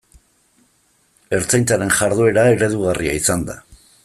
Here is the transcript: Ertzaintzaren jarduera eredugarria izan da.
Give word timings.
Ertzaintzaren 1.39 1.93
jarduera 2.01 2.49
eredugarria 2.57 3.17
izan 3.23 3.49
da. 3.53 3.63